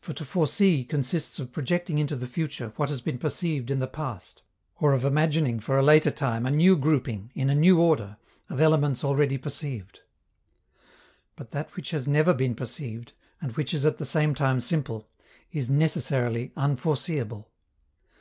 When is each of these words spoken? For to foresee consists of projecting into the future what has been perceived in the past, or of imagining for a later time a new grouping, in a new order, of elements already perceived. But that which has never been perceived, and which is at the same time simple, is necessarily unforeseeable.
For 0.00 0.12
to 0.12 0.24
foresee 0.24 0.84
consists 0.84 1.40
of 1.40 1.50
projecting 1.50 1.98
into 1.98 2.14
the 2.14 2.28
future 2.28 2.72
what 2.76 2.88
has 2.88 3.00
been 3.00 3.18
perceived 3.18 3.68
in 3.68 3.80
the 3.80 3.88
past, 3.88 4.42
or 4.76 4.92
of 4.92 5.04
imagining 5.04 5.58
for 5.58 5.76
a 5.76 5.82
later 5.82 6.12
time 6.12 6.46
a 6.46 6.52
new 6.52 6.76
grouping, 6.76 7.32
in 7.34 7.50
a 7.50 7.54
new 7.56 7.80
order, 7.80 8.18
of 8.48 8.60
elements 8.60 9.02
already 9.02 9.38
perceived. 9.38 10.02
But 11.34 11.50
that 11.50 11.74
which 11.74 11.90
has 11.90 12.06
never 12.06 12.32
been 12.32 12.54
perceived, 12.54 13.12
and 13.42 13.50
which 13.56 13.74
is 13.74 13.84
at 13.84 13.98
the 13.98 14.06
same 14.06 14.36
time 14.36 14.60
simple, 14.60 15.10
is 15.50 15.68
necessarily 15.68 16.52
unforeseeable. 16.56 17.50